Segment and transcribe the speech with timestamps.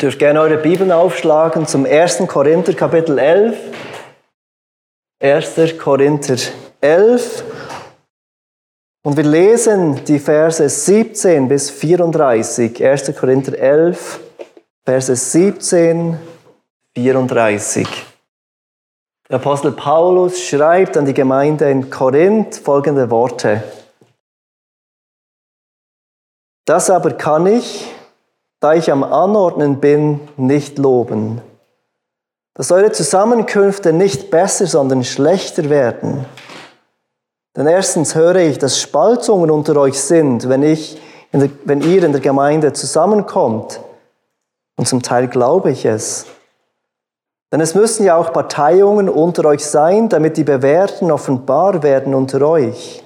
[0.00, 2.18] Dürft gerne eure Bibeln aufschlagen zum 1.
[2.28, 3.56] Korinther Kapitel 11.
[5.20, 5.76] 1.
[5.76, 6.36] Korinther
[6.80, 7.42] 11.
[9.04, 12.84] Und wir lesen die Verse 17 bis 34.
[12.84, 13.16] 1.
[13.16, 14.20] Korinther 11,
[14.84, 16.16] Verse 17,
[16.94, 17.88] 34.
[19.28, 23.64] Der Apostel Paulus schreibt an die Gemeinde in Korinth folgende Worte.
[26.66, 27.88] Das aber kann ich,
[28.60, 31.40] da ich am Anordnen bin, nicht loben,
[32.54, 36.26] dass eure Zusammenkünfte nicht besser, sondern schlechter werden.
[37.56, 41.00] Denn erstens höre ich, dass Spaltungen unter euch sind, wenn, ich
[41.32, 43.80] der, wenn ihr in der Gemeinde zusammenkommt.
[44.76, 46.26] Und zum Teil glaube ich es.
[47.50, 52.42] Denn es müssen ja auch Parteiungen unter euch sein, damit die Bewährten offenbar werden unter
[52.42, 53.02] euch.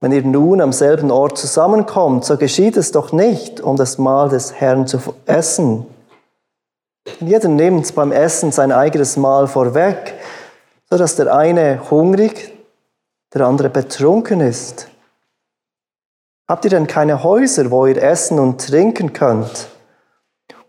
[0.00, 4.28] Wenn ihr nun am selben Ort zusammenkommt, so geschieht es doch nicht, um das Mahl
[4.28, 5.86] des Herrn zu essen.
[7.20, 10.14] Denn jeder nimmt beim Essen sein eigenes Mahl vorweg,
[10.90, 12.52] so dass der eine hungrig,
[13.32, 14.88] der andere betrunken ist.
[16.48, 19.68] Habt ihr denn keine Häuser, wo ihr essen und trinken könnt?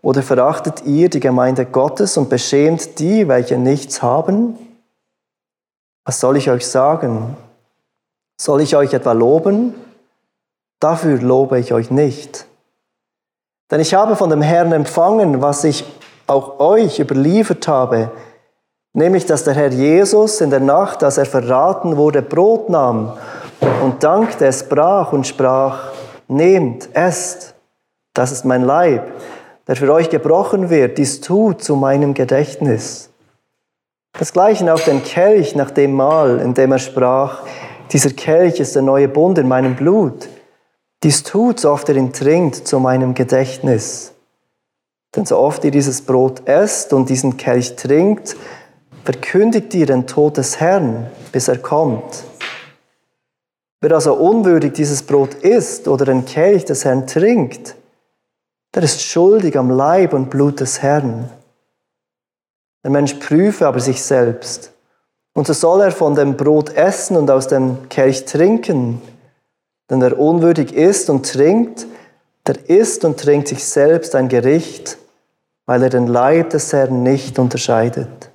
[0.00, 4.58] Oder verachtet ihr die Gemeinde Gottes und beschämt die, welche nichts haben?
[6.04, 7.36] Was soll ich euch sagen?
[8.40, 9.74] Soll ich euch etwa loben?
[10.80, 12.46] Dafür lobe ich euch nicht.
[13.70, 15.84] Denn ich habe von dem Herrn empfangen, was ich
[16.26, 18.10] auch euch überliefert habe,
[18.92, 23.18] nämlich dass der Herr Jesus in der Nacht, als er verraten wurde, Brot nahm
[23.82, 25.92] und dankte, es brach und sprach,
[26.28, 27.54] nehmt, esst,
[28.14, 29.10] das ist mein Leib,
[29.66, 33.10] der für euch gebrochen wird, dies tut zu meinem Gedächtnis.
[34.18, 37.42] Das gleiche auch den Kelch nach dem Mahl, in dem er sprach,
[37.92, 40.28] dieser Kelch ist der neue Bund in meinem Blut.
[41.02, 44.12] Dies tut, so oft er ihn trinkt, zu meinem Gedächtnis.
[45.14, 48.36] Denn so oft ihr dieses Brot esst und diesen Kelch trinkt,
[49.04, 52.24] verkündigt ihr den Tod des Herrn, bis er kommt.
[53.80, 57.76] Wer also unwürdig dieses Brot isst oder den Kelch des Herrn trinkt,
[58.74, 61.30] der ist schuldig am Leib und Blut des Herrn.
[62.84, 64.72] Der Mensch prüfe aber sich selbst,
[65.38, 69.00] und so soll er von dem Brot essen und aus dem Kelch trinken.
[69.88, 71.86] Denn wer unwürdig isst und trinkt,
[72.48, 74.98] der isst und trinkt sich selbst ein Gericht,
[75.64, 78.30] weil er den Leib des Herrn nicht unterscheidet.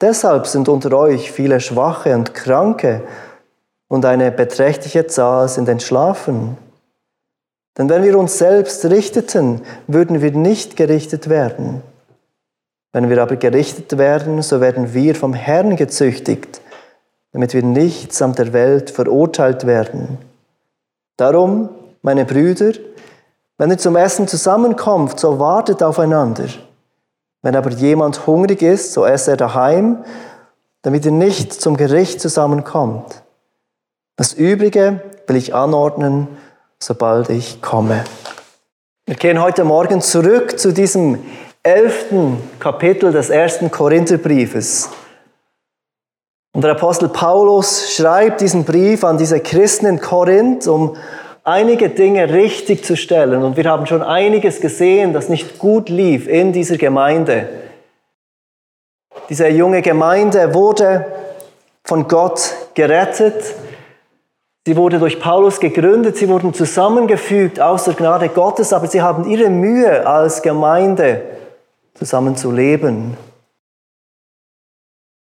[0.00, 3.02] Deshalb sind unter euch viele Schwache und Kranke
[3.86, 6.58] und eine beträchtliche Zahl sind entschlafen.
[7.78, 11.80] Denn wenn wir uns selbst richteten, würden wir nicht gerichtet werden.
[12.96, 16.62] Wenn wir aber gerichtet werden, so werden wir vom Herrn gezüchtigt,
[17.32, 20.16] damit wir nicht samt der Welt verurteilt werden.
[21.18, 21.68] Darum,
[22.00, 22.72] meine Brüder,
[23.58, 26.46] wenn ihr zum Essen zusammenkommt, so wartet aufeinander.
[27.42, 30.02] Wenn aber jemand hungrig ist, so esse er daheim,
[30.80, 33.22] damit ihr nicht zum Gericht zusammenkommt.
[34.16, 36.28] Das Übrige will ich anordnen,
[36.78, 38.04] sobald ich komme.
[39.04, 41.18] Wir gehen heute Morgen zurück zu diesem
[41.66, 44.88] elften Kapitel des ersten Korintherbriefes.
[46.54, 50.96] Und der Apostel Paulus schreibt diesen Brief an diese Christen in Korinth, um
[51.42, 53.42] einige Dinge richtig zu stellen.
[53.42, 57.48] Und wir haben schon einiges gesehen, das nicht gut lief in dieser Gemeinde.
[59.28, 61.04] Diese junge Gemeinde wurde
[61.84, 63.54] von Gott gerettet.
[64.66, 69.28] Sie wurde durch Paulus gegründet, sie wurden zusammengefügt aus der Gnade Gottes, aber sie haben
[69.28, 71.22] ihre Mühe als Gemeinde
[71.96, 73.16] zusammen zu leben.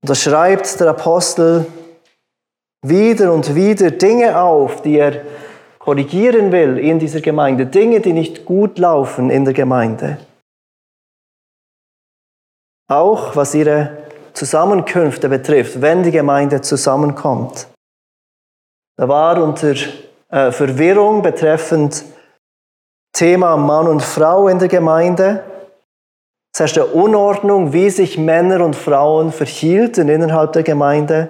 [0.02, 1.66] Und da schreibt der Apostel
[2.84, 5.24] wieder und wieder Dinge auf, die er
[5.78, 10.18] korrigieren will in dieser Gemeinde, Dinge, die nicht gut laufen in der Gemeinde.
[12.88, 13.98] Auch was ihre
[14.34, 17.68] Zusammenkünfte betrifft, wenn die Gemeinde zusammenkommt.
[18.98, 19.76] Da war unter
[20.30, 22.04] äh, Verwirrung betreffend
[23.14, 25.44] Thema Mann und Frau in der Gemeinde
[26.62, 31.30] herrschte Unordnung, wie sich Männer und Frauen verhielten innerhalb der Gemeinde.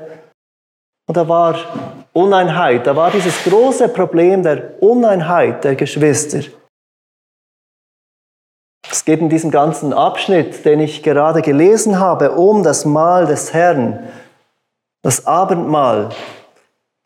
[1.07, 1.55] Und da war
[2.13, 6.41] Uneinheit, da war dieses große Problem der Uneinheit der Geschwister.
[8.89, 13.53] Es geht in diesem ganzen Abschnitt, den ich gerade gelesen habe, um das Mahl des
[13.53, 14.07] Herrn,
[15.01, 16.09] das Abendmahl,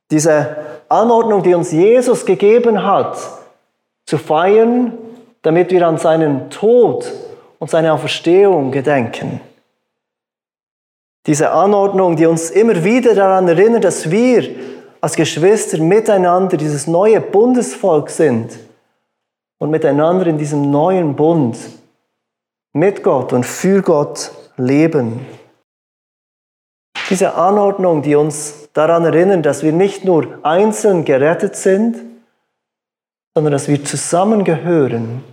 [0.10, 0.58] diese
[0.90, 3.18] Anordnung, die uns Jesus gegeben hat,
[4.08, 4.98] zu feiern,
[5.44, 7.12] damit wir an seinen Tod
[7.60, 9.42] und seine Auferstehung gedenken.
[11.26, 14.48] Diese Anordnung, die uns immer wieder daran erinnert, dass wir
[15.02, 18.58] als Geschwister miteinander dieses neue Bundesvolk sind
[19.58, 21.58] und miteinander in diesem neuen Bund
[22.74, 25.26] mit Gott und für Gott leben.
[27.10, 31.98] Diese Anordnung, die uns daran erinnern, dass wir nicht nur einzeln gerettet sind,
[33.34, 35.24] sondern dass wir zusammengehören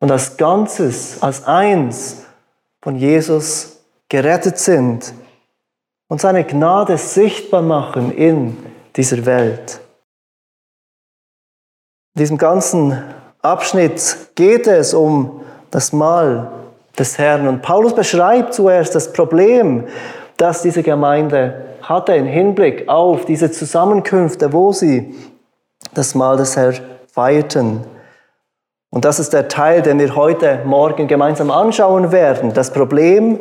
[0.00, 2.24] und als Ganzes, als eins
[2.82, 5.14] von Jesus gerettet sind
[6.08, 8.56] und seine Gnade sichtbar machen in
[8.94, 9.80] dieser Welt.
[12.14, 13.02] In diesem ganzen
[13.42, 16.50] Abschnitt geht es um das Mahl
[16.98, 17.48] des Herrn.
[17.48, 19.88] Und Paulus beschreibt zuerst das Problem,
[20.36, 25.14] das diese Gemeinde hatte im Hinblick auf diese Zusammenkünfte, wo sie
[25.92, 26.76] das Mahl des Herrn
[27.12, 27.80] feierten.
[28.94, 32.54] Und das ist der Teil, den wir heute Morgen gemeinsam anschauen werden.
[32.54, 33.40] Das Problem,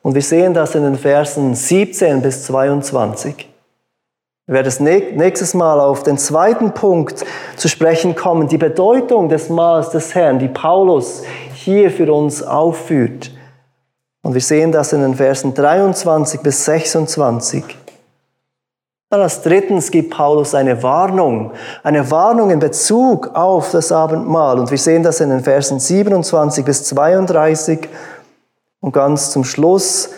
[0.00, 3.52] und wir sehen das in den Versen 17 bis 22.
[4.46, 7.24] Wir werden nächstes Mal auf den zweiten Punkt
[7.56, 13.32] zu sprechen kommen, die Bedeutung des Mahls des Herrn, die Paulus hier für uns aufführt.
[14.22, 17.64] Und wir sehen das in den Versen 23 bis 26.
[19.08, 21.52] Dann als drittens gibt Paulus eine Warnung,
[21.84, 24.58] eine Warnung in Bezug auf das Abendmahl.
[24.58, 27.88] Und wir sehen das in den Versen 27 bis 32.
[28.80, 30.10] Und ganz zum Schluss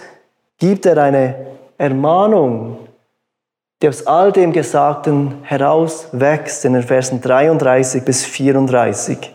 [0.56, 1.34] gibt er eine
[1.76, 2.78] Ermahnung,
[3.82, 9.34] die aus all dem Gesagten herauswächst in den Versen 33 bis 34.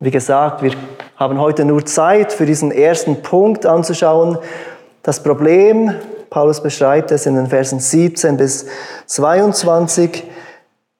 [0.00, 0.72] Wie gesagt, wir
[1.16, 4.38] haben heute nur Zeit für diesen ersten Punkt anzuschauen.
[5.02, 5.94] Das Problem,
[6.30, 8.66] Paulus beschreibt es in den Versen 17 bis
[9.06, 10.24] 22,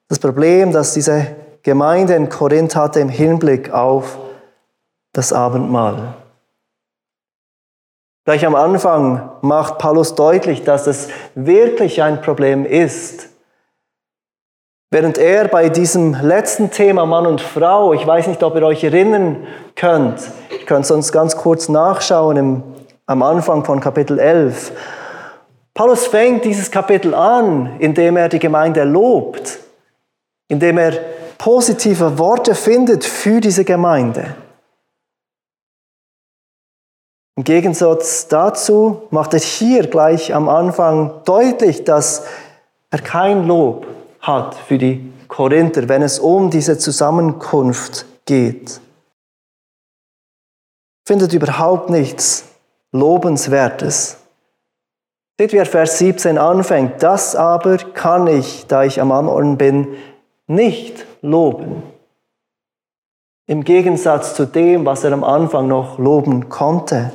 [0.08, 1.28] das Problem, das diese
[1.62, 4.18] Gemeinde in Korinth hatte im Hinblick auf
[5.12, 6.14] das Abendmahl.
[8.24, 13.28] Gleich am Anfang macht Paulus deutlich, dass es wirklich ein Problem ist.
[14.90, 18.82] Während er bei diesem letzten Thema Mann und Frau, ich weiß nicht, ob ihr euch
[18.82, 19.46] erinnern
[19.76, 22.62] könnt, ihr könnt sonst ganz kurz nachschauen im,
[23.06, 24.72] am Anfang von Kapitel 11.
[25.74, 29.58] Paulus fängt dieses Kapitel an, indem er die Gemeinde lobt,
[30.48, 30.92] indem er
[31.38, 34.36] positive Worte findet für diese Gemeinde.
[37.36, 42.26] Im Gegensatz dazu macht er hier gleich am Anfang deutlich, dass
[42.90, 43.86] er kein Lob
[44.20, 48.80] hat für die Korinther, wenn es um diese Zusammenkunft geht.
[51.06, 52.44] Findet überhaupt nichts
[52.92, 54.19] Lobenswertes.
[55.40, 57.02] Seht, wie er Vers 17 anfängt.
[57.02, 59.96] Das aber kann ich, da ich am Anordnen bin,
[60.46, 61.82] nicht loben.
[63.46, 67.10] Im Gegensatz zu dem, was er am Anfang noch loben konnte.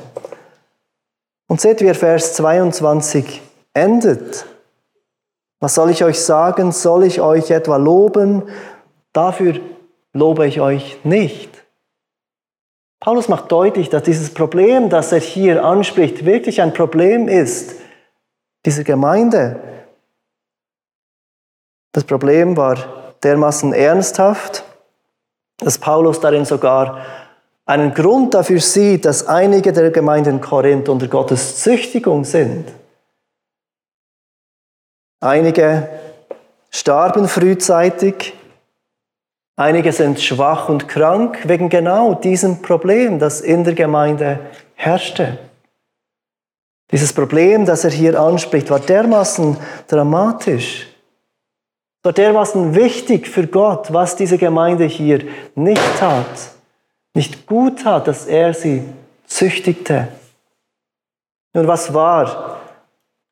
[1.46, 3.42] Und seht, wie er Vers 22
[3.74, 4.44] endet.
[5.60, 6.72] Was soll ich euch sagen?
[6.72, 8.42] Soll ich euch etwa loben?
[9.12, 9.60] Dafür
[10.12, 11.64] lobe ich euch nicht.
[12.98, 17.85] Paulus macht deutlich, dass dieses Problem, das er hier anspricht, wirklich ein Problem ist,
[18.66, 19.58] dieser Gemeinde.
[21.92, 24.64] Das Problem war dermaßen ernsthaft,
[25.58, 27.06] dass Paulus darin sogar
[27.64, 32.70] einen Grund dafür sieht, dass einige der Gemeinden Korinth unter Gottes Züchtigung sind.
[35.20, 35.88] Einige
[36.70, 38.34] starben frühzeitig,
[39.56, 44.38] einige sind schwach und krank wegen genau diesem Problem, das in der Gemeinde
[44.74, 45.38] herrschte.
[46.90, 49.56] Dieses Problem, das er hier anspricht, war dermaßen
[49.88, 50.86] dramatisch,
[52.02, 55.24] war dermaßen wichtig für Gott, was diese Gemeinde hier
[55.54, 56.56] nicht tat
[57.16, 58.82] nicht gut tat, dass er sie
[59.26, 60.08] züchtigte.
[61.54, 62.60] Nun, was war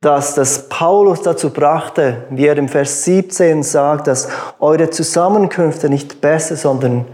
[0.01, 6.23] das, das Paulus dazu brachte, wie er im Vers 17 sagt, dass eure Zusammenkünfte nicht
[6.23, 7.05] besser, sondern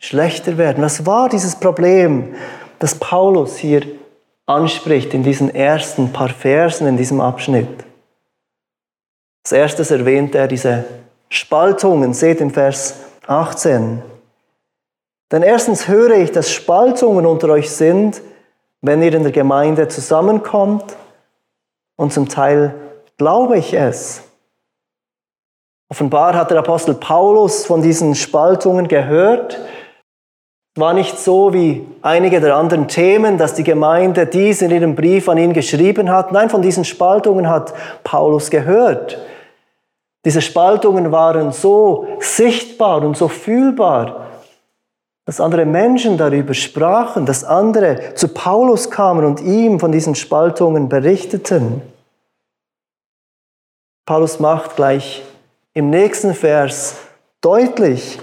[0.00, 0.82] schlechter werden?
[0.82, 2.34] Was war dieses Problem,
[2.80, 3.82] das Paulus hier
[4.48, 7.84] anspricht in diesen ersten paar Versen in diesem Abschnitt?
[9.44, 10.84] Als erstes erwähnt er diese
[11.28, 14.02] Spaltungen, seht im Vers 18.
[15.30, 18.22] Denn erstens höre ich, dass Spaltungen unter euch sind,
[18.80, 20.96] wenn ihr in der Gemeinde zusammenkommt.
[21.96, 22.74] Und zum Teil
[23.18, 24.22] glaube ich es.
[25.90, 29.58] Offenbar hat der Apostel Paulus von diesen Spaltungen gehört.
[30.78, 35.28] War nicht so wie einige der anderen Themen, dass die Gemeinde dies in ihrem Brief
[35.28, 36.30] an ihn geschrieben hat.
[36.30, 39.18] Nein, von diesen Spaltungen hat Paulus gehört.
[40.24, 44.26] Diese Spaltungen waren so sichtbar und so fühlbar,
[45.24, 50.88] dass andere Menschen darüber sprachen, dass andere zu Paulus kamen und ihm von diesen Spaltungen
[50.88, 51.82] berichteten.
[54.06, 55.22] Paulus macht gleich
[55.74, 56.96] im nächsten Vers
[57.40, 58.18] deutlich,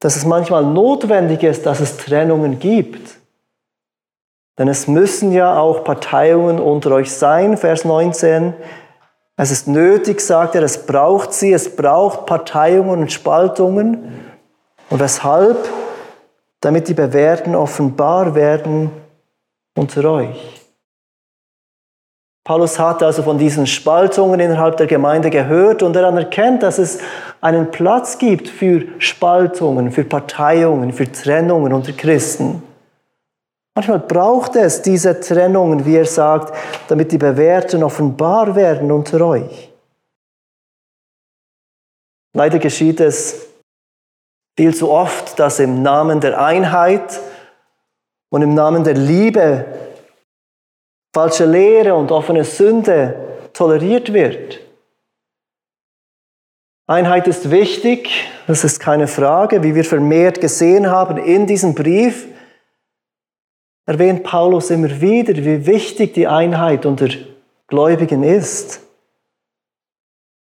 [0.00, 3.18] dass es manchmal notwendig ist, dass es Trennungen gibt.
[4.58, 8.54] Denn es müssen ja auch Parteiungen unter euch sein, Vers 19.
[9.36, 14.20] Es ist nötig, sagt er, es braucht sie, es braucht Parteiungen und Spaltungen.
[14.90, 15.56] Und weshalb?
[16.62, 18.90] Damit die Bewährten offenbar werden
[19.74, 20.60] unter euch.
[22.44, 26.98] Paulus hat also von diesen Spaltungen innerhalb der Gemeinde gehört und er anerkennt, dass es
[27.40, 32.62] einen Platz gibt für Spaltungen, für Parteiungen, für Trennungen unter Christen.
[33.74, 36.54] Manchmal braucht es diese Trennungen, wie er sagt,
[36.88, 39.70] damit die Bewährten offenbar werden unter euch.
[42.34, 43.46] Leider geschieht es
[44.56, 47.20] viel zu oft, dass im Namen der Einheit
[48.30, 49.64] und im Namen der Liebe
[51.14, 54.60] falsche Lehre und offene Sünde toleriert wird.
[56.90, 58.10] Einheit ist wichtig,
[58.48, 62.26] das ist keine Frage, wie wir vermehrt gesehen haben in diesem Brief
[63.86, 67.08] erwähnt Paulus immer wieder, wie wichtig die Einheit unter
[67.68, 68.80] Gläubigen ist.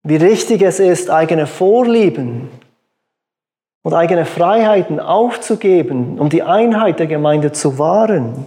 [0.03, 2.49] Wie richtig es ist, eigene Vorlieben
[3.83, 8.45] und eigene Freiheiten aufzugeben, um die Einheit der Gemeinde zu wahren.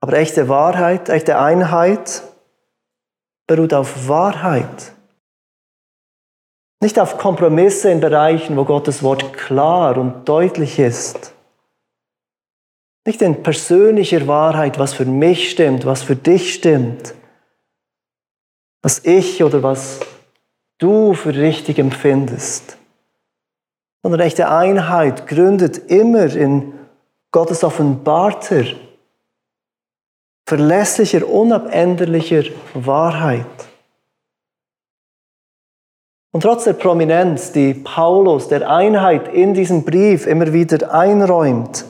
[0.00, 2.22] Aber echte Wahrheit, echte Einheit
[3.46, 4.92] beruht auf Wahrheit.
[6.84, 11.32] Nicht auf Kompromisse in Bereichen, wo Gottes Wort klar und deutlich ist.
[13.06, 17.14] Nicht in persönlicher Wahrheit, was für mich stimmt, was für dich stimmt,
[18.82, 20.00] was ich oder was
[20.76, 22.76] du für richtig empfindest,
[24.02, 26.74] sondern echte Einheit gründet immer in
[27.30, 28.64] Gottes offenbarter,
[30.46, 33.46] verlässlicher, unabänderlicher Wahrheit.
[36.34, 41.84] Und trotz der Prominenz, die Paulus der Einheit in diesem Brief immer wieder einräumt,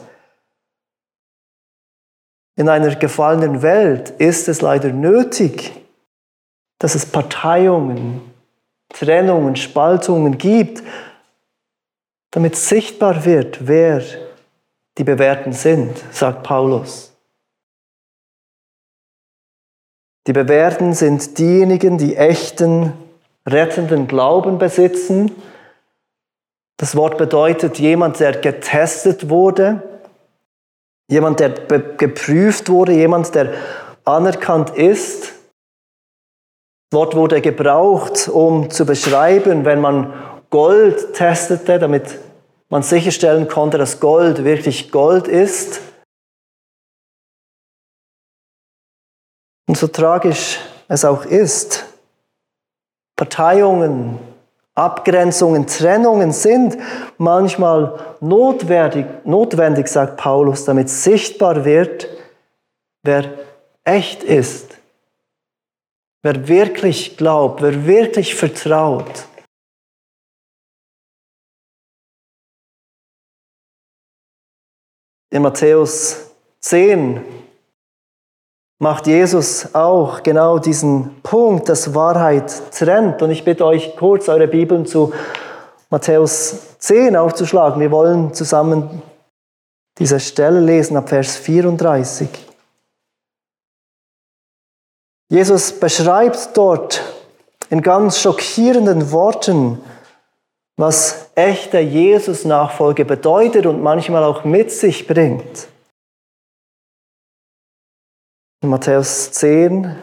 [2.55, 5.73] in einer gefallenen Welt ist es leider nötig,
[6.79, 8.21] dass es Parteiungen,
[8.91, 10.83] Trennungen, Spaltungen gibt,
[12.31, 14.03] damit sichtbar wird, wer
[14.99, 17.17] die Bewährten sind, sagt Paulus.
[20.27, 22.93] Die Bewährten sind diejenigen, die echten,
[23.49, 25.31] rettenden Glauben besitzen.
[26.77, 29.83] Das Wort bedeutet jemand, der getestet wurde,
[31.11, 33.55] Jemand, der geprüft wurde, jemand, der
[34.05, 35.35] anerkannt ist.
[36.91, 40.15] Das Wort wurde gebraucht, um zu beschreiben, wenn man
[40.51, 42.19] Gold testete, damit
[42.71, 45.81] man sicherstellen konnte, dass Gold wirklich Gold ist.
[49.69, 50.59] Und so tragisch
[50.89, 51.85] es auch ist,
[53.17, 54.19] Parteiungen,
[54.75, 56.77] Abgrenzungen, Trennungen sind
[57.17, 62.09] manchmal notwendig, notwendig, sagt Paulus, damit sichtbar wird,
[63.05, 63.39] wer
[63.85, 64.79] echt ist,
[66.23, 69.27] wer wirklich glaubt, wer wirklich vertraut.
[75.31, 77.44] In Matthäus 10
[78.79, 83.23] macht Jesus auch genau diesen Punkt, dass Wahrheit trennt.
[83.23, 85.13] Und ich bitte euch kurz, eure Bibeln zu
[85.91, 87.81] Matthäus 10 aufzuschlagen.
[87.81, 89.03] Wir wollen zusammen
[89.99, 92.29] diese Stelle lesen ab Vers 34.
[95.31, 97.03] Jesus beschreibt dort
[97.71, 99.81] in ganz schockierenden Worten,
[100.77, 105.69] was echte Jesus-Nachfolge bedeutet und manchmal auch mit sich bringt.
[108.65, 109.95] In Matthäus 10,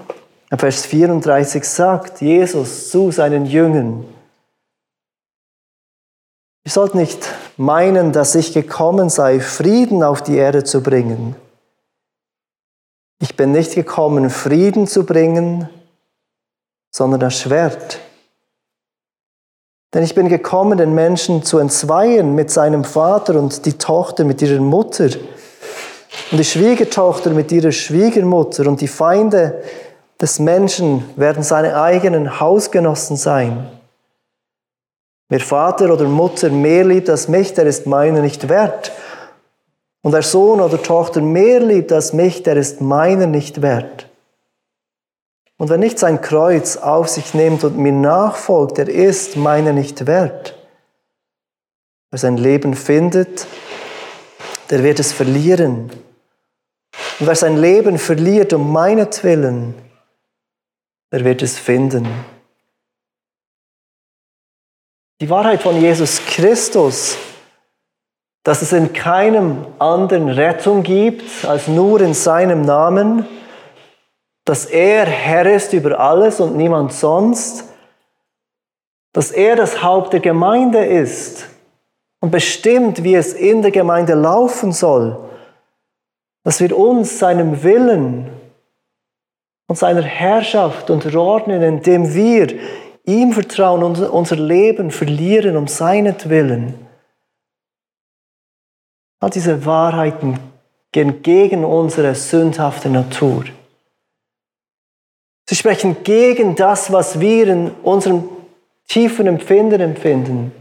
[0.56, 4.06] Vers 34 sagt Jesus zu seinen Jüngern,
[6.64, 7.28] ihr sollt nicht
[7.58, 11.36] meinen, dass ich gekommen sei, Frieden auf die Erde zu bringen.
[13.20, 15.68] Ich bin nicht gekommen, Frieden zu bringen,
[16.92, 18.00] sondern das Schwert.
[19.92, 24.40] Denn ich bin gekommen, den Menschen zu entzweien mit seinem Vater und die Tochter mit
[24.44, 25.10] ihrer Mutter
[26.32, 29.62] und die Schwiegertochter mit ihrer Schwiegermutter und die Feinde
[30.20, 33.68] des Menschen werden seine eigenen Hausgenossen sein.
[35.30, 38.92] Wer Vater oder Mutter mehr liebt als mich, der ist meiner nicht wert.
[40.02, 44.08] Und wer Sohn oder Tochter mehr liebt als mich, der ist meiner nicht wert.
[45.58, 50.08] Und wer nicht sein Kreuz auf sich nimmt und mir nachfolgt, der ist meiner nicht
[50.08, 50.58] wert.
[52.10, 53.48] Wer sein Leben findet,
[54.72, 55.92] der wird es verlieren.
[57.20, 59.76] Und wer sein Leben verliert um meinetwillen,
[61.12, 62.08] der wird es finden.
[65.20, 67.18] Die Wahrheit von Jesus Christus,
[68.44, 73.28] dass es in keinem anderen Rettung gibt als nur in seinem Namen,
[74.46, 77.66] dass er Herr ist über alles und niemand sonst,
[79.12, 81.51] dass er das Haupt der Gemeinde ist
[82.22, 85.18] und bestimmt, wie es in der Gemeinde laufen soll,
[86.44, 88.30] dass wir uns seinem Willen
[89.68, 92.58] und seiner Herrschaft unterordnen, indem wir
[93.06, 96.88] ihm vertrauen und unser Leben verlieren um seinetwillen.
[99.20, 100.40] All diese Wahrheiten
[100.92, 103.46] gehen gegen unsere sündhafte Natur.
[105.48, 108.30] Sie sprechen gegen das, was wir in unserem
[108.88, 110.61] tiefen Empfinden empfinden.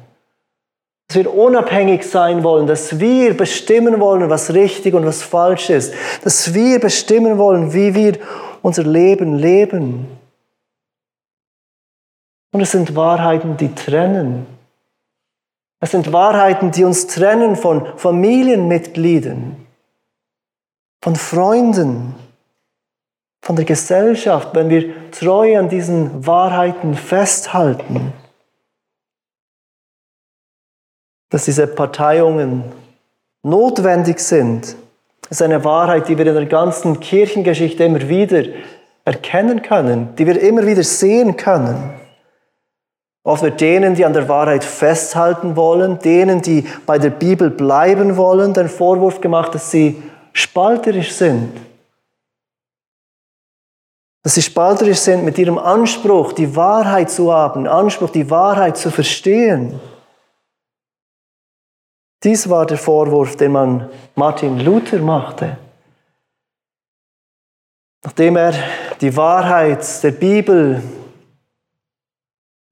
[1.10, 5.92] Dass wir unabhängig sein wollen, dass wir bestimmen wollen, was richtig und was falsch ist.
[6.22, 8.12] Dass wir bestimmen wollen, wie wir
[8.62, 10.06] unser Leben leben.
[12.52, 14.46] Und es sind Wahrheiten, die trennen.
[15.80, 19.56] Es sind Wahrheiten, die uns trennen von Familienmitgliedern,
[21.02, 22.14] von Freunden,
[23.42, 28.12] von der Gesellschaft, wenn wir treu an diesen Wahrheiten festhalten,
[31.30, 32.64] dass diese Parteiungen
[33.42, 34.76] notwendig sind,
[35.30, 38.44] ist eine Wahrheit, die wir in der ganzen Kirchengeschichte immer wieder
[39.04, 41.94] erkennen können, die wir immer wieder sehen können.
[43.22, 48.16] Oft wird denen, die an der Wahrheit festhalten wollen, denen, die bei der Bibel bleiben
[48.16, 51.50] wollen, den Vorwurf gemacht, dass sie spalterisch sind
[54.22, 58.90] dass sie spalterisch sind mit ihrem Anspruch, die Wahrheit zu haben, Anspruch, die Wahrheit zu
[58.90, 59.80] verstehen.
[62.22, 65.56] Dies war der Vorwurf, den man Martin Luther machte.
[68.04, 68.52] Nachdem er
[69.00, 70.82] die Wahrheit der Bibel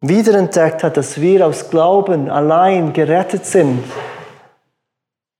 [0.00, 3.82] wiederentdeckt hat, dass wir aus Glauben allein gerettet sind,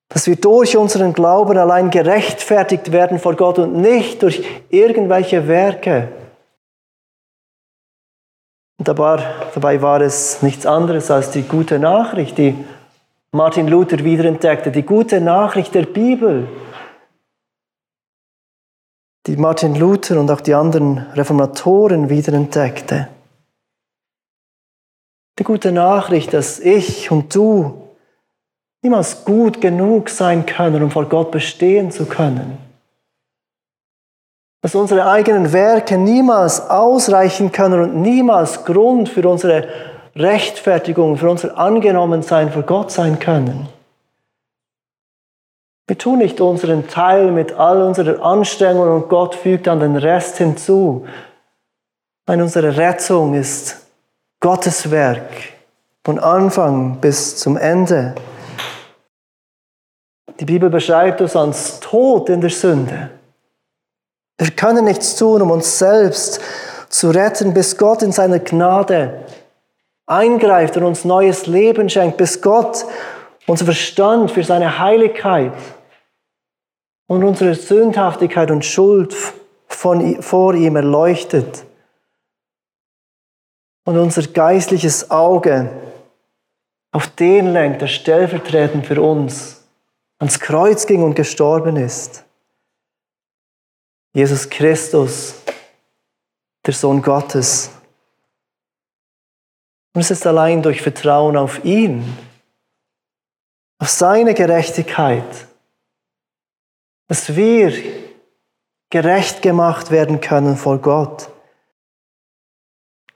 [0.09, 6.09] dass wir durch unseren Glauben allein gerechtfertigt werden vor Gott und nicht durch irgendwelche Werke.
[8.79, 12.65] Und dabei war es nichts anderes als die gute Nachricht, die
[13.33, 16.49] Martin Luther wiederentdeckte, die gute Nachricht der Bibel,
[19.27, 23.09] die Martin Luther und auch die anderen Reformatoren wiederentdeckte.
[25.39, 27.89] Die gute Nachricht, dass ich und du
[28.83, 32.57] niemals gut genug sein können, um vor Gott bestehen zu können.
[34.63, 39.69] Dass unsere eigenen Werke niemals ausreichen können und niemals Grund für unsere
[40.19, 43.69] Rechtfertigung, für unser Angenommensein vor Gott sein können.
[45.87, 50.37] Wir tun nicht unseren Teil mit all unserer Anstrengung und Gott fügt dann den Rest
[50.37, 51.07] hinzu.
[52.27, 53.87] Nein, unsere Rettung ist
[54.41, 55.31] Gottes Werk
[56.05, 58.15] von Anfang bis zum Ende.
[60.39, 63.11] Die Bibel beschreibt uns als tot in der Sünde.
[64.37, 66.41] Wir können nichts tun, um uns selbst
[66.89, 69.25] zu retten, bis Gott in seiner Gnade
[70.09, 72.85] eingreift und uns neues Leben schenkt, bis Gott
[73.47, 75.53] unser Verstand für seine Heiligkeit
[77.07, 79.15] und unsere Sündhaftigkeit und Schuld
[79.67, 81.65] von, vor ihm erleuchtet
[83.85, 85.71] und unser geistliches Auge
[86.93, 89.63] auf den lenkt, der stellvertretend für uns
[90.19, 92.25] ans Kreuz ging und gestorben ist.
[94.13, 95.35] Jesus Christus,
[96.67, 97.71] der Sohn Gottes.
[99.95, 102.17] Und es ist allein durch Vertrauen auf ihn,
[103.79, 105.47] auf seine Gerechtigkeit,
[107.09, 107.73] dass wir
[108.91, 111.31] gerecht gemacht werden können vor Gott.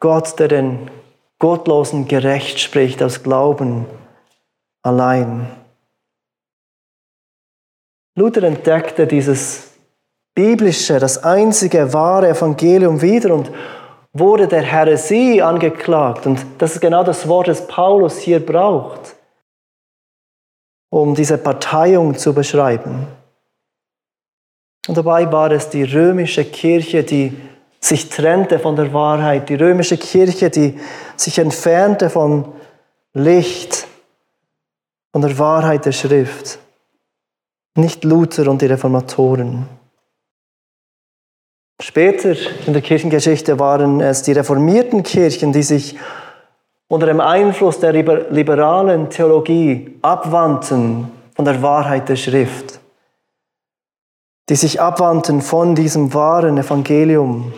[0.00, 0.90] Gott, der den
[1.38, 3.86] Gottlosen gerecht spricht aus Glauben
[4.82, 5.50] allein.
[8.14, 9.70] Luther entdeckte dieses
[10.34, 13.50] biblische, das einzige wahre Evangelium wieder und
[14.12, 16.26] wurde der Heresie angeklagt.
[16.26, 19.16] Und das ist genau das Wort, das Paulus hier braucht,
[20.90, 23.06] um diese Parteiung zu beschreiben.
[24.88, 27.36] Und dabei war es die römische Kirche, die
[27.80, 30.78] sich trennte von der Wahrheit, die römische Kirche, die
[31.16, 32.52] sich entfernte von
[33.12, 33.86] Licht,
[35.12, 36.58] von der Wahrheit der Schrift
[37.74, 39.66] nicht Luther und die Reformatoren.
[41.82, 45.96] Später in der Kirchengeschichte waren es die reformierten Kirchen, die sich
[46.86, 52.78] unter dem Einfluss der liberalen Theologie abwandten von der Wahrheit der Schrift,
[54.48, 57.52] die sich abwandten von diesem wahren Evangelium.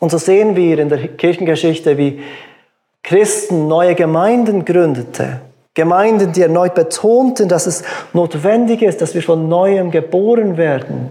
[0.00, 2.22] Und so sehen wir in der Kirchengeschichte, wie
[3.02, 5.42] Christen neue Gemeinden gründete.
[5.74, 11.10] Gemeinden, die erneut betonten, dass es notwendig ist, dass wir von neuem geboren werden,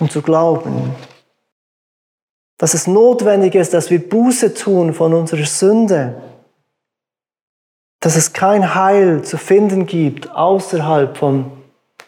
[0.00, 0.94] um zu glauben.
[2.56, 6.20] Dass es notwendig ist, dass wir Buße tun von unserer Sünde.
[8.00, 11.52] Dass es kein Heil zu finden gibt außerhalb vom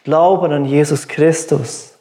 [0.03, 1.97] Glauben an Jesus Christus.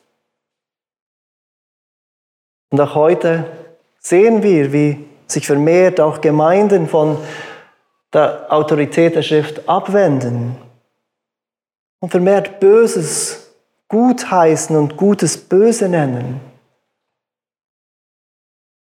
[2.70, 3.50] Und auch heute
[3.98, 7.18] sehen wir, wie sich vermehrt auch Gemeinden von
[8.12, 10.57] der Autorität der Schrift abwenden
[12.00, 13.39] und vermehrt Böses
[13.90, 16.40] gut heißen und Gutes böse nennen.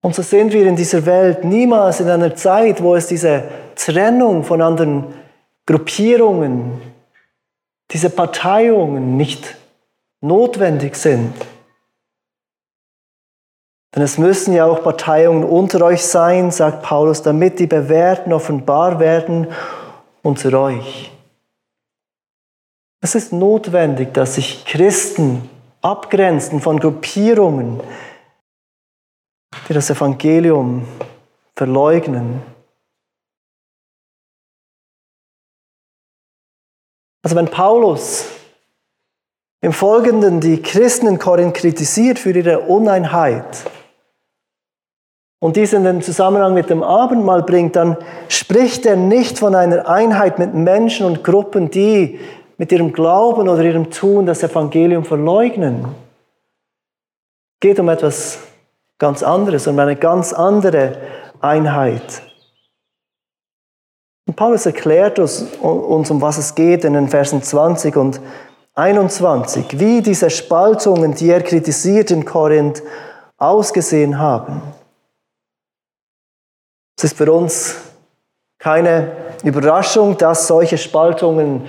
[0.02, 3.44] Und so sind wir in dieser Welt niemals in einer Zeit, wo es diese
[3.76, 5.14] Trennung von anderen
[5.66, 6.82] Gruppierungen,
[7.92, 9.58] diese Parteiungen nicht
[10.22, 11.34] notwendig sind.
[13.96, 19.00] Denn es müssen ja auch Parteiungen unter euch sein, sagt Paulus, damit die Bewährten offenbar
[19.00, 19.48] werden
[20.22, 21.12] unter euch.
[23.02, 25.50] Es ist notwendig, dass sich Christen
[25.82, 27.80] abgrenzen von Gruppierungen,
[29.68, 30.86] die das Evangelium
[31.56, 32.42] verleugnen.
[37.24, 38.26] Also wenn Paulus
[39.62, 43.66] im Folgenden die Christen in Korinth kritisiert für ihre Uneinheit,
[45.42, 47.96] und dies in den Zusammenhang mit dem Abendmahl bringt, dann
[48.28, 52.20] spricht er nicht von einer Einheit mit Menschen und Gruppen, die
[52.60, 55.86] mit ihrem Glauben oder ihrem Tun das Evangelium verleugnen.
[57.56, 58.38] Es geht um etwas
[58.98, 60.98] ganz anderes, um eine ganz andere
[61.40, 62.22] Einheit.
[64.28, 68.20] Und Paulus erklärt uns, um was es geht in den Versen 20 und
[68.76, 72.84] 21, wie diese Spaltungen, die er kritisiert in Korinth,
[73.38, 74.62] ausgesehen haben.
[76.98, 77.78] Es ist für uns
[78.58, 79.14] keine
[79.46, 81.66] Überraschung, dass solche Spaltungen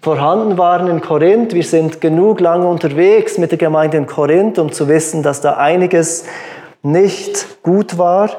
[0.00, 1.54] vorhanden waren in Korinth.
[1.54, 5.56] Wir sind genug lange unterwegs mit der Gemeinde in Korinth, um zu wissen, dass da
[5.56, 6.24] einiges
[6.82, 8.30] nicht gut war.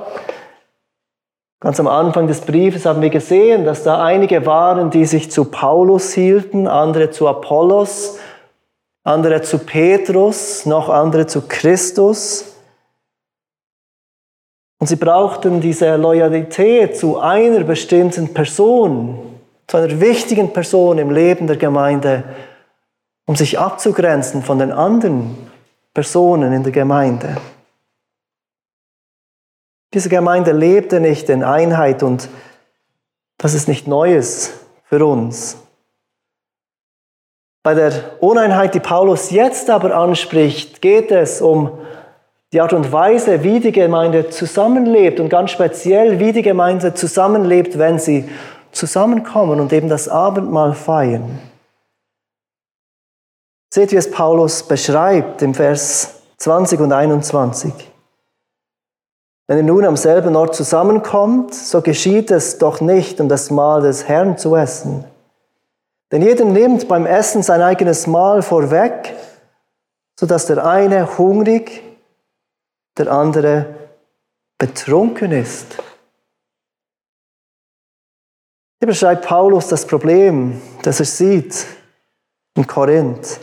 [1.61, 5.45] Ganz am Anfang des Briefes haben wir gesehen, dass da einige waren, die sich zu
[5.45, 8.17] Paulus hielten, andere zu Apollos,
[9.03, 12.55] andere zu Petrus, noch andere zu Christus.
[14.79, 19.38] Und sie brauchten diese Loyalität zu einer bestimmten Person,
[19.69, 22.23] zu einer wichtigen Person im Leben der Gemeinde,
[23.27, 25.37] um sich abzugrenzen von den anderen
[25.93, 27.37] Personen in der Gemeinde.
[29.93, 32.29] Diese Gemeinde lebte nicht in Einheit und
[33.37, 34.53] das ist nicht Neues
[34.85, 35.57] für uns.
[37.61, 41.77] Bei der Uneinheit, die Paulus jetzt aber anspricht, geht es um
[42.53, 47.77] die Art und Weise, wie die Gemeinde zusammenlebt und ganz speziell, wie die Gemeinde zusammenlebt,
[47.77, 48.27] wenn sie
[48.71, 51.39] zusammenkommen und eben das Abendmahl feiern.
[53.73, 57.73] Seht, wie es Paulus beschreibt im Vers 20 und 21.
[59.47, 63.81] Wenn ihr nun am selben Ort zusammenkommt, so geschieht es doch nicht, um das Mahl
[63.81, 65.05] des Herrn zu essen.
[66.11, 69.15] Denn jeder nimmt beim Essen sein eigenes Mahl vorweg,
[70.19, 71.83] sodass der eine hungrig
[72.97, 73.67] der andere
[74.57, 75.77] betrunken ist.
[78.79, 81.65] Hier beschreibt Paulus das Problem, das er sieht
[82.55, 83.39] in Korinth.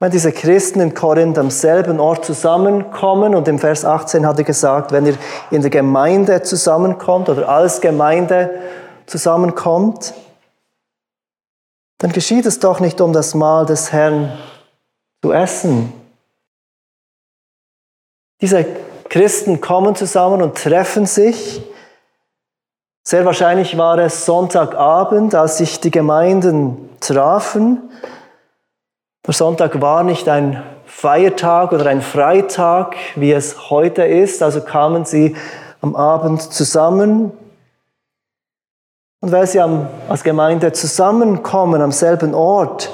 [0.00, 4.44] Wenn diese Christen in Korinth am selben Ort zusammenkommen, und im Vers 18 hat er
[4.44, 5.16] gesagt, wenn ihr
[5.50, 8.60] in der Gemeinde zusammenkommt oder als Gemeinde
[9.06, 10.12] zusammenkommt,
[11.98, 14.38] dann geschieht es doch nicht um das Mahl des Herrn
[15.22, 15.92] zu essen,
[18.44, 18.66] diese
[19.08, 21.62] Christen kommen zusammen und treffen sich.
[23.06, 27.90] Sehr wahrscheinlich war es Sonntagabend, als sich die Gemeinden trafen.
[29.26, 34.42] Der Sonntag war nicht ein Feiertag oder ein Freitag, wie es heute ist.
[34.42, 35.36] Also kamen sie
[35.82, 37.30] am Abend zusammen.
[39.20, 42.90] Und weil sie als Gemeinde zusammenkommen am selben Ort,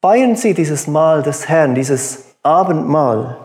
[0.00, 3.38] feiern sie dieses Mahl des Herrn, dieses Abendmahl.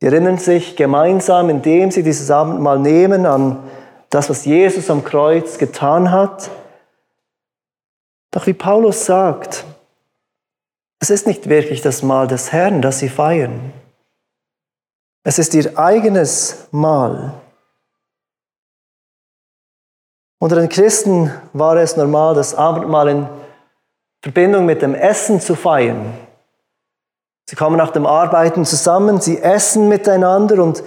[0.00, 3.58] Sie erinnern sich gemeinsam, indem sie dieses Abendmahl nehmen, an
[4.10, 6.50] das, was Jesus am Kreuz getan hat.
[8.32, 9.64] Doch wie Paulus sagt,
[11.00, 13.72] es ist nicht wirklich das Mahl des Herrn, das sie feiern.
[15.24, 17.34] Es ist ihr eigenes Mahl.
[20.38, 23.28] Unter den Christen war es normal, das Abendmahl in
[24.22, 26.14] Verbindung mit dem Essen zu feiern.
[27.48, 30.82] Sie kommen nach dem Arbeiten zusammen, sie essen miteinander und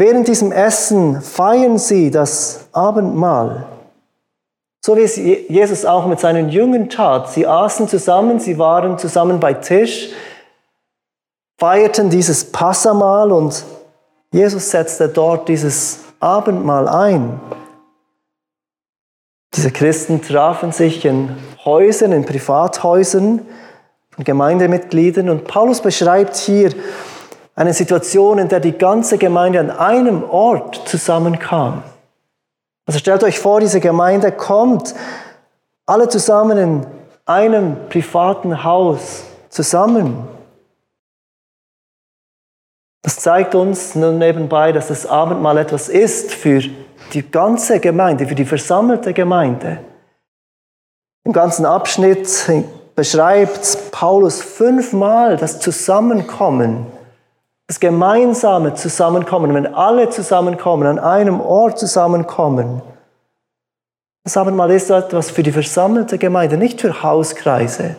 [0.00, 3.66] Während diesem Essen feiern sie das Abendmahl.
[4.82, 7.30] So wie es Jesus auch mit seinen Jüngern tat.
[7.30, 10.08] Sie aßen zusammen, sie waren zusammen bei Tisch,
[11.58, 13.62] feierten dieses Passamahl und
[14.32, 17.38] Jesus setzte dort dieses Abendmahl ein.
[19.54, 21.36] Diese Christen trafen sich in
[21.66, 23.46] Häusern, in Privathäusern
[24.08, 26.72] von Gemeindemitgliedern und Paulus beschreibt hier
[27.60, 31.82] eine Situation, in der die ganze Gemeinde an einem Ort zusammenkam.
[32.86, 34.94] Also stellt euch vor, diese Gemeinde kommt
[35.84, 36.86] alle zusammen in
[37.26, 40.26] einem privaten Haus zusammen.
[43.02, 46.62] Das zeigt uns nun nebenbei, dass das Abendmahl etwas ist für
[47.12, 49.84] die ganze Gemeinde, für die versammelte Gemeinde.
[51.24, 52.26] Im ganzen Abschnitt
[52.96, 56.86] beschreibt Paulus fünfmal das Zusammenkommen
[57.70, 62.82] das gemeinsame Zusammenkommen, wenn alle zusammenkommen, an einem Ort zusammenkommen.
[64.24, 67.94] Das Abendmahl ist etwas für die versammelte Gemeinde, nicht für Hauskreise,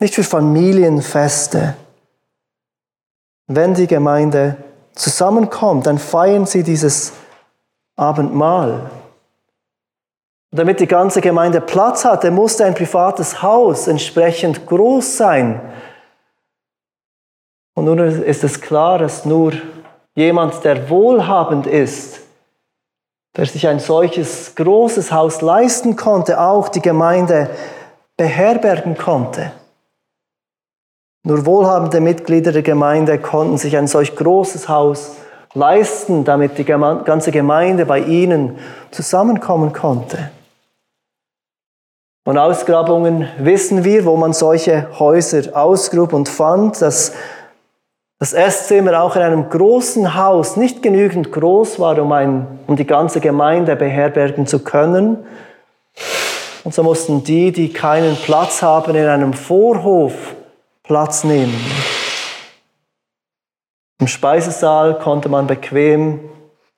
[0.00, 1.72] nicht für Familienfeste.
[3.46, 4.58] Wenn die Gemeinde
[4.92, 7.14] zusammenkommt, dann feiern sie dieses
[7.96, 8.90] Abendmahl.
[10.52, 15.62] Und damit die ganze Gemeinde Platz hatte, musste ein privates Haus entsprechend groß sein,
[17.74, 19.52] und nun ist es klar, dass nur
[20.14, 22.20] jemand, der wohlhabend ist,
[23.36, 27.50] der sich ein solches großes Haus leisten konnte, auch die Gemeinde
[28.16, 29.52] beherbergen konnte.
[31.24, 35.16] Nur wohlhabende Mitglieder der Gemeinde konnten sich ein solch großes Haus
[35.54, 38.58] leisten, damit die ganze Gemeinde bei ihnen
[38.90, 40.30] zusammenkommen konnte.
[42.24, 47.12] Von Ausgrabungen wissen wir, wo man solche Häuser ausgrub und fand, dass
[48.24, 52.86] das Esszimmer auch in einem großen Haus nicht genügend groß war, um, ein, um die
[52.86, 55.26] ganze Gemeinde beherbergen zu können.
[56.64, 60.14] Und so mussten die, die keinen Platz haben, in einem Vorhof
[60.84, 61.54] Platz nehmen.
[64.00, 66.20] Im Speisesaal konnte man bequem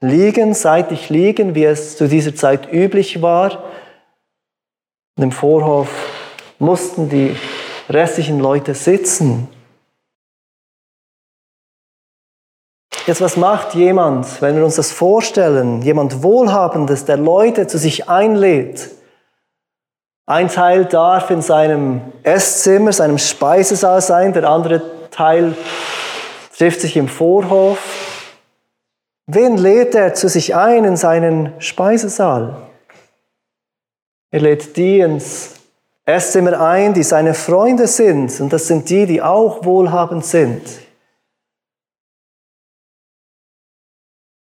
[0.01, 3.63] liegen, seitlich liegen, wie es zu dieser Zeit üblich war.
[5.17, 5.91] Und im Vorhof
[6.59, 7.37] mussten die
[7.89, 9.47] restlichen Leute sitzen.
[13.07, 18.09] Jetzt, was macht jemand, wenn wir uns das vorstellen, jemand Wohlhabendes, der Leute zu sich
[18.09, 18.90] einlädt?
[20.27, 25.57] Ein Teil darf in seinem Esszimmer, seinem Speisesaal sein, der andere Teil
[26.59, 27.79] trifft sich im Vorhof.
[29.29, 32.57] Wen lädt er zu sich ein in seinen Speisesaal?
[34.33, 35.55] Er lädt die ins
[36.05, 40.86] Esszimmer ein, die seine Freunde sind, und das sind die, die auch wohlhabend sind.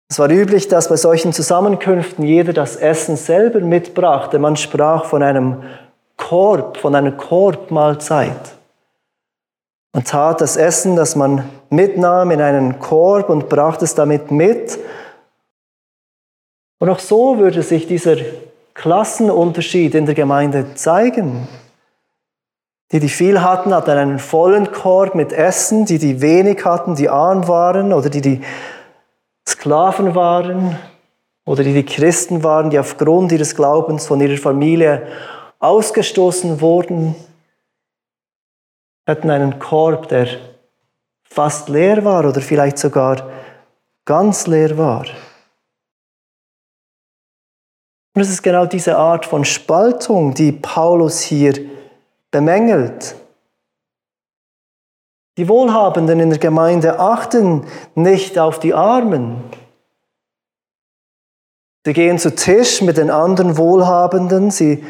[0.07, 4.37] Es war üblich, dass bei solchen Zusammenkünften jeder das Essen selber mitbrachte.
[4.37, 5.63] Man sprach von einem
[6.17, 8.55] Korb, von einer Korbmahlzeit.
[9.93, 14.77] Man tat das Essen, das man mitnahm, in einen Korb und brachte es damit mit.
[16.79, 18.17] Und auch so würde sich dieser
[18.73, 21.47] Klassenunterschied in der Gemeinde zeigen.
[22.91, 27.09] Die, die viel hatten, hatten einen vollen Korb mit Essen, die, die wenig hatten, die
[27.09, 28.41] arm waren oder die, die
[29.47, 30.77] Sklaven waren
[31.45, 35.07] oder die, die Christen waren, die aufgrund ihres Glaubens von ihrer Familie
[35.59, 37.15] ausgestoßen wurden,
[39.07, 40.27] hatten einen Korb, der
[41.23, 43.29] fast leer war oder vielleicht sogar
[44.05, 45.05] ganz leer war.
[48.15, 51.53] Und es ist genau diese Art von Spaltung, die Paulus hier
[52.31, 53.15] bemängelt.
[55.37, 59.43] Die Wohlhabenden in der Gemeinde achten nicht auf die Armen.
[61.85, 64.83] Sie gehen zu Tisch mit den anderen Wohlhabenden, sie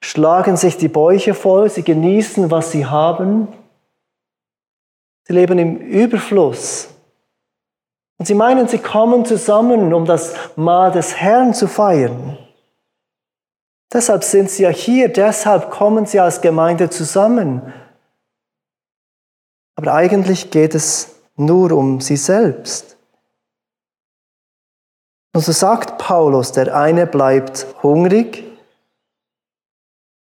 [0.00, 3.48] schlagen sich die Bäuche voll, sie genießen, was sie haben.
[5.24, 6.88] Sie leben im Überfluss.
[8.18, 12.38] Und sie meinen, sie kommen zusammen, um das Mahl des Herrn zu feiern.
[13.92, 17.72] Deshalb sind sie ja hier, deshalb kommen sie als Gemeinde zusammen,
[19.76, 22.96] aber eigentlich geht es nur um sie selbst.
[25.34, 28.42] Und so sagt Paulus, der eine bleibt hungrig,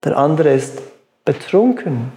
[0.05, 0.79] der andere ist
[1.25, 2.13] betrunken.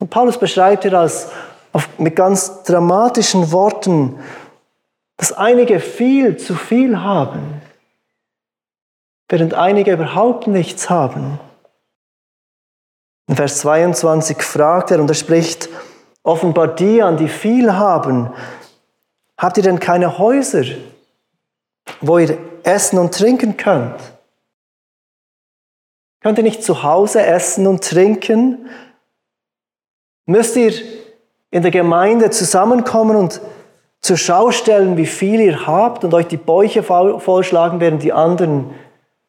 [0.00, 1.30] Und Paulus beschreibt hier als,
[1.96, 4.18] mit ganz dramatischen Worten,
[5.16, 7.62] dass einige viel zu viel haben,
[9.28, 11.38] während einige überhaupt nichts haben.
[13.32, 15.70] In Vers 22 fragt er und er spricht
[16.22, 18.30] offenbar die an, die viel haben,
[19.38, 20.64] Habt ihr denn keine Häuser,
[22.02, 23.96] wo ihr essen und trinken könnt?
[26.20, 28.68] Könnt ihr nicht zu Hause essen und trinken?
[30.26, 30.74] Müsst ihr
[31.50, 33.40] in der Gemeinde zusammenkommen und
[34.02, 38.74] zur Schau stellen, wie viel ihr habt und euch die Bäuche vollschlagen, während die anderen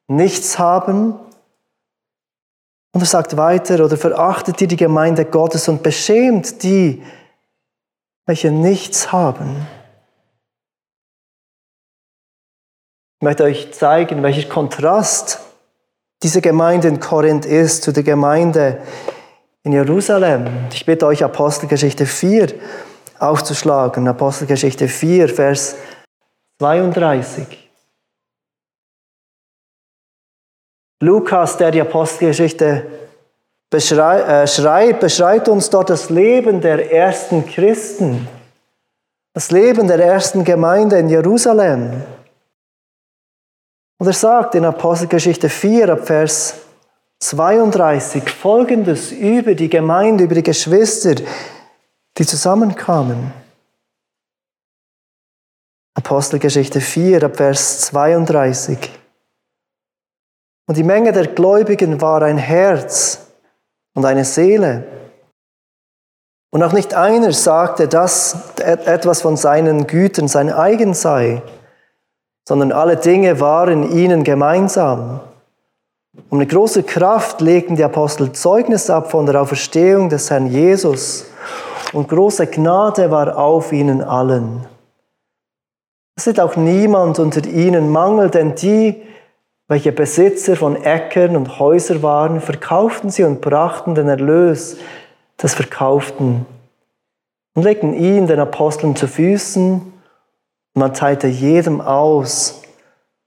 [0.07, 1.15] nichts haben?
[2.93, 7.03] Und er sagt weiter, oder verachtet ihr die Gemeinde Gottes und beschämt die,
[8.25, 9.67] welche nichts haben?
[13.19, 15.39] Ich möchte euch zeigen, welcher Kontrast
[16.21, 18.81] diese Gemeinde in Korinth ist zu der Gemeinde
[19.63, 20.47] in Jerusalem.
[20.71, 22.53] Ich bitte euch, Apostelgeschichte 4
[23.17, 24.07] aufzuschlagen.
[24.07, 25.75] Apostelgeschichte 4, Vers
[26.59, 27.62] 32.
[30.99, 32.85] Lukas, der die Apostelgeschichte
[33.69, 38.27] beschreibt, äh, schreibt, beschreibt uns dort das Leben der ersten Christen,
[39.33, 42.03] das Leben der ersten Gemeinde in Jerusalem.
[43.97, 46.55] Und er sagt in Apostelgeschichte 4 ab Vers
[47.19, 51.15] 32 folgendes über die Gemeinde, über die Geschwister,
[52.17, 53.33] die zusammenkamen.
[55.95, 58.77] Apostelgeschichte 4 ab Vers 32.
[60.67, 63.27] Und die Menge der Gläubigen war ein Herz
[63.93, 64.85] und eine Seele.
[66.51, 71.41] Und auch nicht einer sagte, dass etwas von seinen Gütern sein eigen sei
[72.45, 75.21] sondern alle Dinge waren ihnen gemeinsam.
[76.29, 81.25] Um eine große Kraft legten die Apostel Zeugnis ab von der Auferstehung des Herrn Jesus
[81.93, 84.65] und große Gnade war auf ihnen allen.
[86.15, 89.01] Es ist auch niemand unter ihnen Mangel, denn die,
[89.67, 94.77] welche Besitzer von Äckern und Häusern waren, verkauften sie und brachten den Erlös
[95.41, 96.45] des Verkauften
[97.55, 99.93] und legten ihn den Aposteln zu Füßen
[100.75, 102.61] man teilte jedem aus,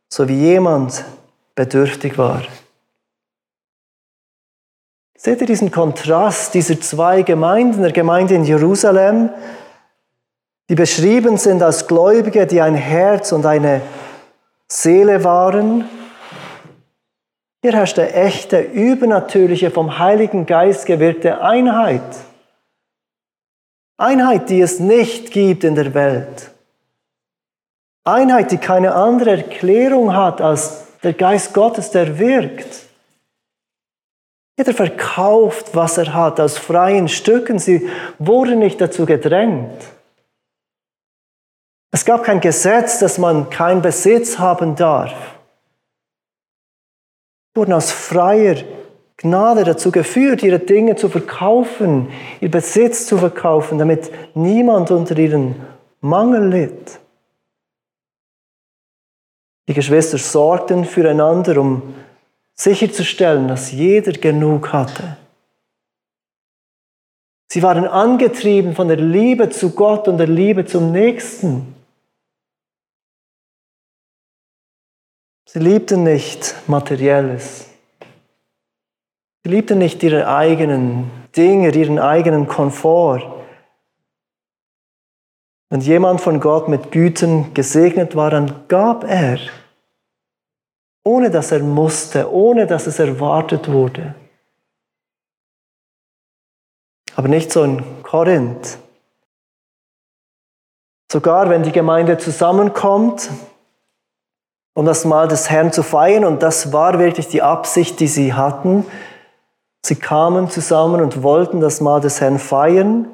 [0.08, 1.04] so wie jemand
[1.54, 2.42] bedürftig war.
[5.16, 9.30] Seht ihr diesen Kontrast dieser zwei Gemeinden, der Gemeinde in Jerusalem,
[10.68, 13.80] die beschrieben sind als Gläubige, die ein Herz und eine
[14.66, 15.88] Seele waren.
[17.66, 22.00] Hier herrschte echte, übernatürliche, vom Heiligen Geist gewirkte Einheit.
[23.96, 26.52] Einheit, die es nicht gibt in der Welt.
[28.04, 32.84] Einheit, die keine andere Erklärung hat als der Geist Gottes, der wirkt.
[34.56, 37.58] Jeder verkauft, was er hat, aus freien Stücken.
[37.58, 39.82] Sie wurden nicht dazu gedrängt.
[41.90, 45.35] Es gab kein Gesetz, dass man keinen Besitz haben darf.
[47.56, 48.56] Wurden aus freier
[49.16, 55.54] Gnade dazu geführt, ihre Dinge zu verkaufen, ihr Besitz zu verkaufen, damit niemand unter ihren
[56.00, 57.00] Mangel litt.
[59.68, 61.94] Die Geschwister sorgten füreinander, um
[62.54, 65.16] sicherzustellen, dass jeder genug hatte.
[67.48, 71.75] Sie waren angetrieben von der Liebe zu Gott und der Liebe zum Nächsten.
[75.56, 77.70] Sie liebten nicht Materielles.
[79.42, 83.22] Sie liebten nicht ihre eigenen Dinge, ihren eigenen Komfort.
[85.70, 89.38] Wenn jemand von Gott mit Güten gesegnet war, dann gab er,
[91.04, 94.14] ohne dass er musste, ohne dass es erwartet wurde.
[97.14, 98.76] Aber nicht so in Korinth.
[101.10, 103.30] Sogar wenn die Gemeinde zusammenkommt,
[104.76, 108.34] um das Mal des Herrn zu feiern, und das war wirklich die Absicht, die sie
[108.34, 108.84] hatten,
[109.84, 113.08] sie kamen zusammen und wollten das Mal des Herrn feiern,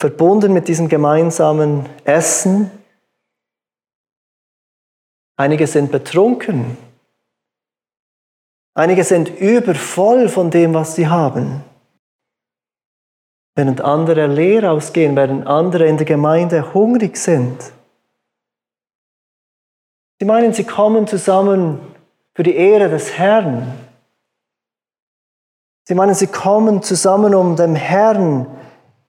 [0.00, 2.70] verbunden mit diesem gemeinsamen Essen.
[5.36, 6.78] Einige sind betrunken.
[8.72, 11.62] Einige sind übervoll von dem, was sie haben.
[13.54, 17.74] Während andere leer ausgehen, während andere in der Gemeinde hungrig sind.
[20.22, 21.80] Sie meinen, sie kommen zusammen
[22.32, 23.76] für die Ehre des Herrn.
[25.82, 28.46] Sie meinen, sie kommen zusammen, um dem Herrn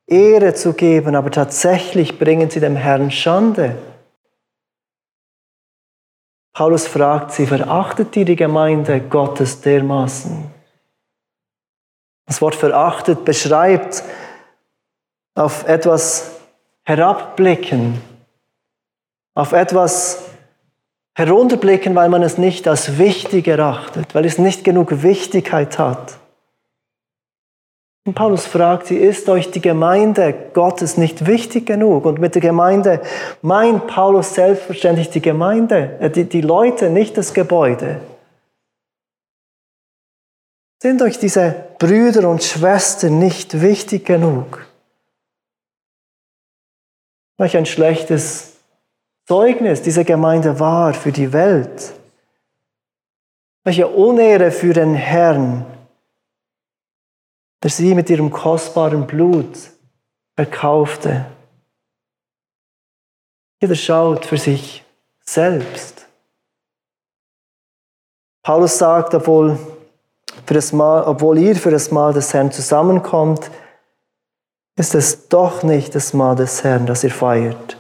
[0.08, 3.78] Ehre zu geben, aber tatsächlich bringen sie dem Herrn Schande.
[6.52, 10.50] Paulus fragt sie, verachtet ihr die Gemeinde Gottes dermaßen?
[12.26, 14.04] Das Wort verachtet beschreibt
[15.36, 16.40] auf etwas
[16.82, 18.02] herabblicken,
[19.36, 20.23] auf etwas
[21.16, 26.18] herunterblicken, weil man es nicht als wichtig erachtet, weil es nicht genug Wichtigkeit hat.
[28.06, 32.06] Und Paulus fragt sie, ist euch die Gemeinde Gottes nicht wichtig genug?
[32.06, 33.02] Und mit der Gemeinde
[33.42, 38.02] meint Paulus selbstverständlich die Gemeinde, äh, die, die Leute, nicht das Gebäude.
[40.82, 44.68] Sind euch diese Brüder und Schwestern nicht wichtig genug?
[47.38, 48.53] Welch ein schlechtes
[49.26, 51.94] Zeugnis diese Gemeinde war für die Welt.
[53.64, 55.66] Welche Unehre für den Herrn,
[57.62, 59.58] der sie mit ihrem kostbaren Blut
[60.36, 61.26] erkaufte.
[63.62, 64.84] Jeder schaut für sich
[65.24, 66.06] selbst.
[68.42, 69.58] Paulus sagt, obwohl,
[70.46, 73.50] für das Mal, obwohl ihr für das Mahl des Herrn zusammenkommt,
[74.76, 77.78] ist es doch nicht das Mahl des Herrn, das ihr feiert.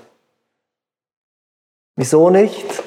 [1.95, 2.83] Wieso nicht?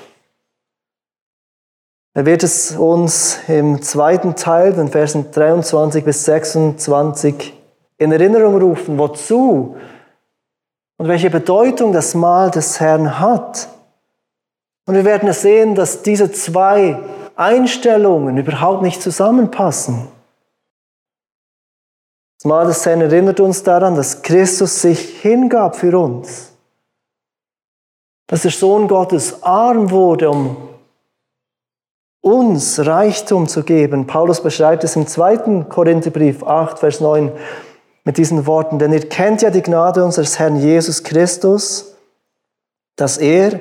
[2.15, 7.53] Er wird es uns im zweiten Teil, den Versen 23 bis 26,
[7.99, 9.77] in Erinnerung rufen, wozu
[10.97, 13.69] und welche Bedeutung das Mahl des Herrn hat.
[14.87, 16.99] Und wir werden sehen, dass diese zwei
[17.37, 20.09] Einstellungen überhaupt nicht zusammenpassen.
[22.39, 26.56] Das Mahl des Herrn erinnert uns daran, dass Christus sich hingab für uns.
[28.27, 30.57] Dass der Sohn Gottes arm wurde, um
[32.27, 34.09] uns Reichtum zu geben.
[34.09, 37.31] Paulus beschreibt es im zweiten Korintherbrief 8, Vers 9
[38.03, 38.81] mit diesen Worten.
[38.81, 41.95] Denn ihr kennt ja die Gnade unseres Herrn Jesus Christus,
[42.97, 43.61] dass er,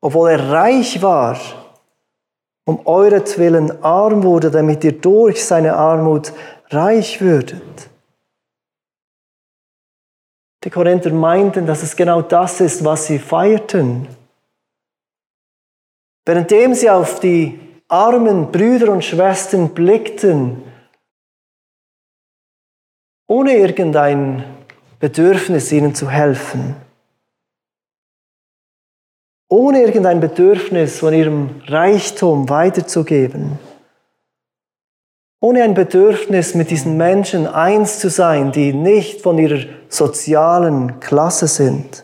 [0.00, 1.36] obwohl er reich war,
[2.64, 6.32] um euretwillen arm wurde, damit ihr durch seine Armut
[6.70, 7.90] reich würdet.
[10.64, 14.08] Die Korinther meinten, dass es genau das ist, was sie feierten.
[16.24, 20.62] Währenddem sie auf die armen Brüder und Schwestern blickten,
[23.26, 24.44] ohne irgendein
[24.98, 26.76] Bedürfnis ihnen zu helfen,
[29.50, 33.58] ohne irgendein Bedürfnis von ihrem Reichtum weiterzugeben,
[35.44, 41.48] ohne ein Bedürfnis mit diesen Menschen eins zu sein, die nicht von ihrer sozialen Klasse
[41.48, 42.02] sind.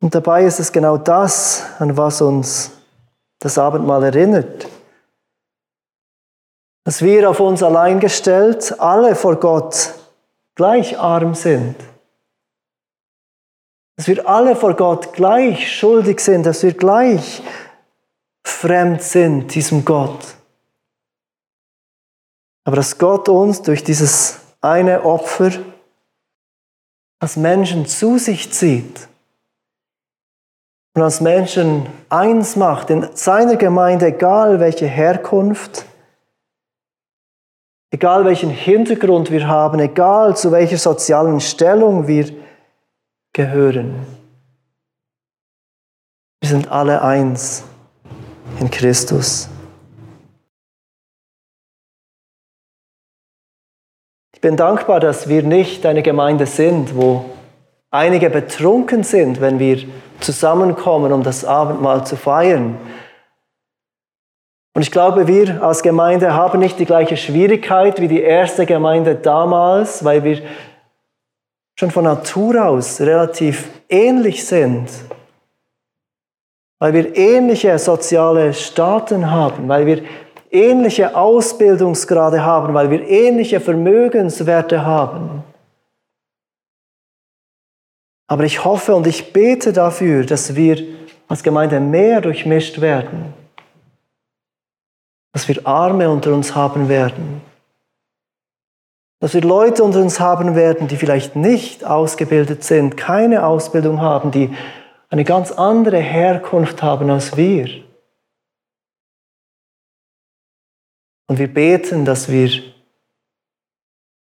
[0.00, 2.70] Und dabei ist es genau das, an was uns
[3.40, 4.66] das Abendmahl erinnert.
[6.84, 9.92] Dass wir auf uns allein gestellt, alle vor Gott
[10.54, 11.76] gleich arm sind.
[13.98, 17.42] Dass wir alle vor Gott gleich schuldig sind, dass wir gleich
[18.44, 20.37] fremd sind diesem Gott.
[22.68, 25.52] Aber dass Gott uns durch dieses eine Opfer
[27.18, 29.08] als Menschen zu sich zieht
[30.94, 35.86] und als Menschen eins macht in seiner Gemeinde, egal welche Herkunft,
[37.90, 42.30] egal welchen Hintergrund wir haben, egal zu welcher sozialen Stellung wir
[43.32, 43.94] gehören.
[46.42, 47.64] Wir sind alle eins
[48.60, 49.48] in Christus.
[54.38, 57.24] Ich bin dankbar, dass wir nicht eine Gemeinde sind, wo
[57.90, 59.82] einige betrunken sind, wenn wir
[60.20, 62.78] zusammenkommen, um das Abendmahl zu feiern.
[64.76, 69.16] Und ich glaube, wir als Gemeinde haben nicht die gleiche Schwierigkeit wie die erste Gemeinde
[69.16, 70.40] damals, weil wir
[71.76, 74.88] schon von Natur aus relativ ähnlich sind.
[76.78, 80.02] Weil wir ähnliche soziale Staaten haben, weil wir
[80.50, 85.44] ähnliche Ausbildungsgrade haben, weil wir ähnliche Vermögenswerte haben.
[88.28, 90.82] Aber ich hoffe und ich bete dafür, dass wir
[91.28, 93.32] als Gemeinde mehr durchmischt werden.
[95.32, 97.40] Dass wir Arme unter uns haben werden.
[99.20, 104.30] Dass wir Leute unter uns haben werden, die vielleicht nicht ausgebildet sind, keine Ausbildung haben,
[104.30, 104.54] die
[105.10, 107.68] eine ganz andere Herkunft haben als wir.
[111.28, 112.50] Und wir beten, dass wir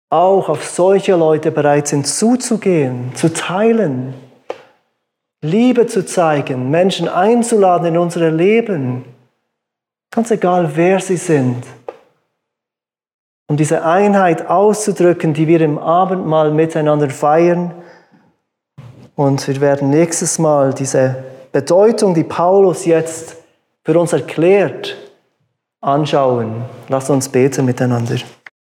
[0.10, 4.14] auch auf solche Leute bereit sind zuzugehen, zu teilen,
[5.41, 9.06] Liebe zu zeigen, Menschen einzuladen in unsere Leben,
[10.12, 11.64] ganz egal wer sie sind,
[13.47, 17.74] um diese Einheit auszudrücken, die wir im Abendmahl miteinander feiern.
[19.16, 21.24] Und wir werden nächstes Mal diese
[21.54, 23.38] Bedeutung, die Paulus jetzt
[23.84, 24.97] für uns erklärt,
[25.82, 26.63] anschauen.
[26.89, 28.17] Lass uns beten miteinander.